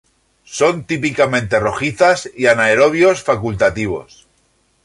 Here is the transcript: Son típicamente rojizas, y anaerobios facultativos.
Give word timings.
Son 0.45 0.85
típicamente 0.87 1.59
rojizas, 1.59 2.27
y 2.35 2.47
anaerobios 2.47 3.21
facultativos. 3.21 4.25